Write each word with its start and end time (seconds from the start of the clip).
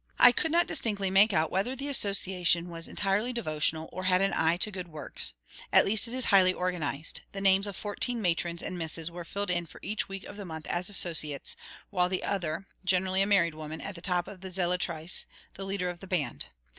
I 0.17 0.31
could 0.31 0.51
not 0.51 0.65
distinctly 0.65 1.11
make 1.11 1.31
out 1.31 1.51
whether 1.51 1.75
the 1.75 1.87
Association 1.87 2.69
was 2.69 2.87
entirely 2.87 3.31
devotional, 3.31 3.87
or 3.93 4.05
had 4.05 4.19
an 4.19 4.33
eye 4.35 4.57
to 4.57 4.71
good 4.71 4.87
works; 4.87 5.33
at 5.71 5.85
least 5.85 6.07
it 6.07 6.13
is 6.15 6.25
highly 6.33 6.55
organised: 6.55 7.21
the 7.33 7.39
names 7.39 7.67
of 7.67 7.75
fourteen 7.75 8.19
matrons 8.19 8.63
and 8.63 8.79
misses 8.79 9.11
were 9.11 9.23
filled 9.23 9.51
in 9.51 9.67
for 9.67 9.77
each 9.83 10.09
week 10.09 10.23
of 10.23 10.37
the 10.37 10.43
month 10.45 10.65
as 10.65 10.89
associates, 10.89 11.55
with 11.91 12.11
one 12.11 12.19
other, 12.23 12.65
generally 12.83 13.21
a 13.21 13.27
married 13.27 13.53
woman, 13.53 13.79
at 13.79 13.93
the 13.93 14.01
top 14.01 14.25
for 14.25 14.35
zélatrice: 14.37 15.27
the 15.53 15.65
leader 15.65 15.87
of 15.87 15.99
the 15.99 16.07
band. 16.07 16.47